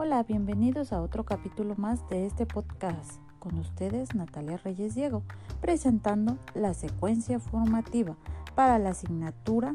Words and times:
Hola, 0.00 0.22
bienvenidos 0.22 0.92
a 0.92 1.02
otro 1.02 1.24
capítulo 1.24 1.74
más 1.76 2.08
de 2.08 2.24
este 2.24 2.46
podcast. 2.46 3.20
Con 3.40 3.58
ustedes 3.58 4.14
Natalia 4.14 4.56
Reyes 4.56 4.94
Diego, 4.94 5.24
presentando 5.60 6.38
la 6.54 6.72
secuencia 6.72 7.40
formativa 7.40 8.14
para 8.54 8.78
la 8.78 8.90
asignatura 8.90 9.74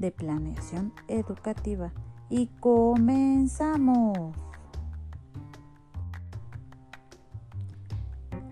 de 0.00 0.10
planeación 0.10 0.92
educativa. 1.06 1.92
Y 2.28 2.48
comenzamos. 2.58 4.34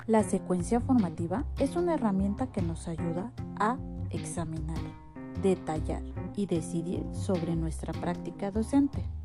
La 0.07 0.23
secuencia 0.23 0.79
formativa 0.79 1.45
es 1.59 1.75
una 1.75 1.95
herramienta 1.95 2.47
que 2.53 2.63
nos 2.63 2.87
ayuda 2.87 3.33
a 3.59 3.77
examinar, 4.11 4.79
detallar 5.43 6.05
y 6.37 6.47
decidir 6.47 7.05
sobre 7.13 7.57
nuestra 7.57 7.93
práctica 7.93 8.53
docente. 8.53 9.18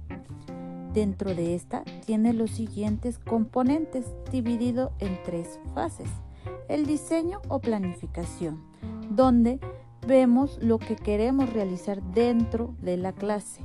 Dentro 0.94 1.34
de 1.34 1.56
esta 1.56 1.84
tiene 2.06 2.34
los 2.34 2.52
siguientes 2.52 3.18
componentes 3.18 4.06
dividido 4.32 4.92
en 5.00 5.18
tres 5.24 5.60
fases. 5.74 6.10
El 6.70 6.86
diseño 6.86 7.42
o 7.48 7.60
planificación, 7.60 8.64
donde 9.10 9.60
vemos 10.06 10.60
lo 10.62 10.78
que 10.78 10.96
queremos 10.96 11.52
realizar 11.52 12.04
dentro 12.14 12.76
de 12.80 12.98
la 12.98 13.12
clase. 13.12 13.64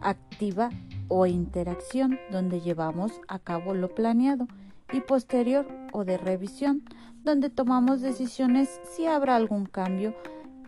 Activa 0.00 0.70
o 1.06 1.26
interacción, 1.26 2.18
donde 2.32 2.60
llevamos 2.60 3.12
a 3.28 3.38
cabo 3.38 3.72
lo 3.72 3.94
planeado. 3.94 4.48
Y 4.92 5.00
posterior 5.00 5.66
o 5.92 6.04
de 6.04 6.18
revisión, 6.18 6.82
donde 7.22 7.48
tomamos 7.48 8.00
decisiones 8.00 8.80
si 8.94 9.06
habrá 9.06 9.36
algún 9.36 9.66
cambio 9.66 10.14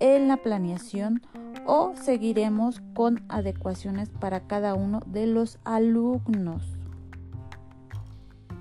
en 0.00 0.28
la 0.28 0.36
planeación 0.36 1.22
o 1.70 1.92
seguiremos 2.02 2.80
con 2.94 3.22
adecuaciones 3.28 4.08
para 4.08 4.40
cada 4.40 4.74
uno 4.74 5.00
de 5.04 5.26
los 5.26 5.58
alumnos. 5.64 6.62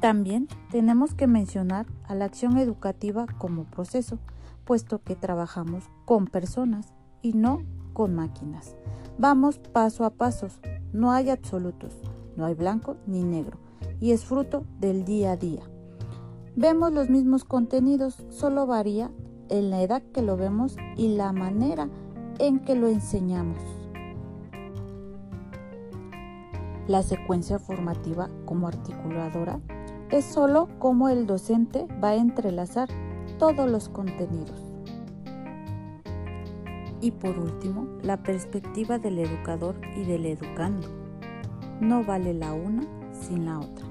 También 0.02 0.50
tenemos 0.72 1.14
que 1.14 1.26
mencionar 1.26 1.86
a 2.04 2.16
la 2.16 2.26
acción 2.26 2.58
educativa 2.58 3.26
como 3.38 3.64
proceso, 3.64 4.20
puesto 4.66 5.02
que 5.02 5.16
trabajamos 5.16 5.86
con 6.04 6.28
personas 6.28 6.94
y 7.22 7.32
no 7.32 7.64
con 7.94 8.14
máquinas. 8.14 8.76
Vamos 9.18 9.58
paso 9.58 10.04
a 10.04 10.10
paso, 10.10 10.50
no 10.92 11.14
hay 11.14 11.30
absolutos, 11.30 11.94
no 12.36 12.46
hay 12.46 12.56
blanco 12.56 12.98
ni 13.08 13.24
negro, 13.24 13.58
y 14.02 14.12
es 14.12 14.26
fruto 14.26 14.66
del 14.82 15.06
día 15.06 15.32
a 15.32 15.38
día. 15.38 15.64
Vemos 16.58 16.92
los 16.92 17.10
mismos 17.10 17.46
contenidos, 17.46 18.26
solo 18.32 18.68
varía 18.68 19.12
en 19.48 19.70
la 19.70 19.82
edad 19.82 20.04
que 20.14 20.22
lo 20.22 20.36
vemos 20.36 20.76
y 20.98 21.16
la 21.16 21.32
manera 21.32 21.88
que 22.38 22.76
lo 22.76 22.88
enseñamos. 22.88 23.58
La 26.88 27.02
secuencia 27.02 27.58
formativa 27.58 28.30
como 28.46 28.68
articuladora 28.68 29.60
es 30.12 30.24
sólo 30.26 30.70
cómo 30.78 31.10
el 31.10 31.26
docente 31.26 31.88
va 32.02 32.10
a 32.10 32.16
entrelazar 32.16 32.90
todos 33.40 33.70
los 33.70 33.90
contenidos. 33.90 34.72
Y 37.02 37.12
por 37.12 37.40
último, 37.40 37.88
la 38.04 38.22
perspectiva 38.22 39.00
del 39.00 39.18
educador 39.18 39.76
y 39.96 40.04
del 40.04 40.26
educando. 40.28 40.88
No 41.82 42.04
vale 42.04 42.36
la 42.36 42.54
una 42.54 42.84
sin 43.14 43.46
la 43.46 43.60
otra. 43.60 43.86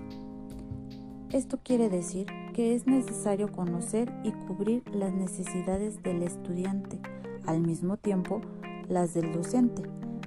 Esto 1.30 1.58
quiere 1.62 1.88
decir 1.88 2.26
que 2.54 2.74
es 2.74 2.86
necesario 2.86 3.50
conocer 3.50 4.12
y 4.22 4.30
cubrir 4.30 4.82
las 4.94 5.12
necesidades 5.12 6.02
del 6.02 6.22
estudiante 6.22 7.00
al 7.46 7.60
mismo 7.60 7.96
tiempo 7.96 8.40
las 8.88 9.14
del 9.14 9.32
docente. 9.32 9.82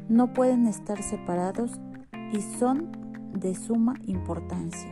No 0.08 0.34
pueden 0.34 0.68
estar 0.68 1.02
separados 1.04 1.72
y 2.34 2.42
son 2.42 2.92
de 3.34 3.56
suma 3.56 3.96
importancia. 4.06 4.90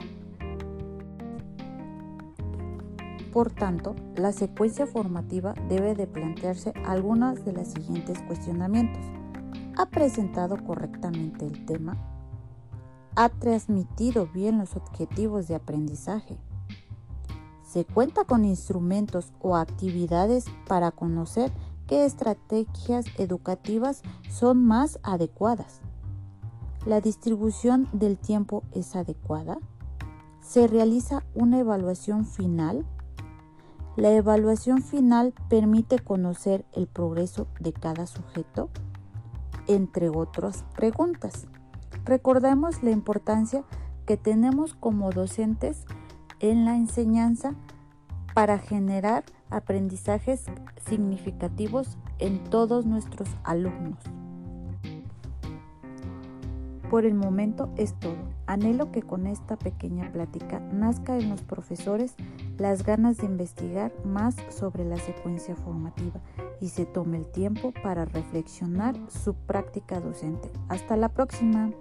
Por 3.33 3.51
tanto, 3.51 3.95
la 4.15 4.31
secuencia 4.31 4.87
formativa 4.87 5.53
debe 5.69 5.93
de 5.95 6.07
plantearse 6.07 6.73
algunos 6.85 7.45
de 7.45 7.53
los 7.53 7.67
siguientes 7.67 8.19
cuestionamientos. 8.23 9.05
¿Ha 9.77 9.89
presentado 9.89 10.57
correctamente 10.65 11.45
el 11.45 11.65
tema? 11.65 11.97
¿Ha 13.15 13.29
transmitido 13.29 14.27
bien 14.27 14.57
los 14.57 14.75
objetivos 14.75 15.47
de 15.47 15.55
aprendizaje? 15.55 16.37
¿Se 17.63 17.85
cuenta 17.85 18.23
con 18.23 18.45
instrumentos 18.45 19.33
o 19.39 19.55
actividades 19.55 20.45
para 20.67 20.89
conocer 20.91 21.51
qué 21.87 22.05
estrategias 22.05 23.05
educativas 23.17 24.03
son 24.29 24.63
más 24.63 24.99
adecuadas. 25.03 25.81
¿La 26.85 27.01
distribución 27.01 27.89
del 27.91 28.17
tiempo 28.17 28.63
es 28.71 28.95
adecuada? 28.95 29.57
¿Se 30.41 30.67
realiza 30.67 31.23
una 31.33 31.59
evaluación 31.59 32.25
final? 32.25 32.85
La 33.95 34.11
evaluación 34.11 34.83
final 34.83 35.33
permite 35.49 35.99
conocer 35.99 36.65
el 36.73 36.87
progreso 36.87 37.47
de 37.59 37.73
cada 37.73 38.05
sujeto, 38.05 38.69
entre 39.67 40.09
otras 40.09 40.63
preguntas. 40.75 41.47
Recordemos 42.05 42.83
la 42.83 42.91
importancia 42.91 43.63
que 44.05 44.15
tenemos 44.15 44.75
como 44.75 45.11
docentes 45.11 45.85
en 46.39 46.63
la 46.63 46.75
enseñanza 46.75 47.55
para 48.37 48.59
generar 48.59 49.23
aprendizajes 49.49 50.45
significativos 50.87 51.97
en 52.19 52.37
todos 52.43 52.85
nuestros 52.85 53.27
alumnos. 53.43 53.97
Por 56.91 57.05
el 57.05 57.15
momento 57.15 57.73
es 57.77 57.95
todo. 57.95 58.29
Anhelo 58.45 58.91
que 58.91 59.01
con 59.01 59.25
esta 59.25 59.57
pequeña 59.57 60.11
plática 60.11 60.59
nazca 60.59 61.17
en 61.17 61.31
los 61.31 61.41
profesores 61.41 62.13
las 62.59 62.83
ganas 62.83 63.17
de 63.17 63.25
investigar 63.25 63.91
más 64.05 64.35
sobre 64.49 64.85
la 64.85 64.97
secuencia 64.97 65.55
formativa 65.55 66.21
y 66.61 66.69
se 66.69 66.85
tome 66.85 67.17
el 67.17 67.25
tiempo 67.25 67.73
para 67.81 68.05
reflexionar 68.05 68.93
su 69.09 69.33
práctica 69.33 69.99
docente. 69.99 70.51
Hasta 70.69 70.95
la 70.95 71.09
próxima. 71.09 71.71